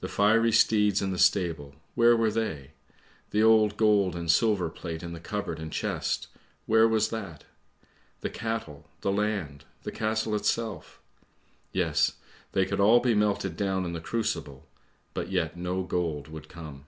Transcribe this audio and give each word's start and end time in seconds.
"The 0.00 0.08
fiery 0.08 0.50
steeds 0.50 1.00
in 1.00 1.12
the 1.12 1.16
stable, 1.18 1.76
where 1.94 2.16
were 2.16 2.32
they? 2.32 2.72
The 3.30 3.40
old 3.44 3.76
gold 3.76 4.16
and 4.16 4.28
silver 4.28 4.68
plate 4.68 5.00
in 5.00 5.16
cupboard 5.20 5.60
and 5.60 5.72
chest, 5.72 6.26
where 6.66 6.88
was 6.88 7.10
that? 7.10 7.44
The 8.22 8.30
cattle, 8.30 8.90
the 9.02 9.12
land, 9.12 9.64
the 9.84 9.92
castle 9.92 10.34
itself? 10.34 11.00
Yes, 11.70 12.14
they 12.50 12.66
could 12.66 12.80
all 12.80 12.98
be 12.98 13.14
melted 13.14 13.56
down 13.56 13.84
in 13.84 13.92
the 13.92 14.00
crucible, 14.00 14.66
but 15.12 15.30
yet 15.30 15.56
no 15.56 15.84
gold 15.84 16.26
would 16.26 16.48
come. 16.48 16.86